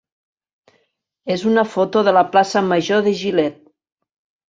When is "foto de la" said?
1.73-2.23